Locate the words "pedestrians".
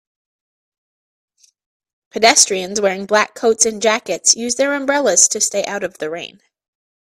2.09-2.81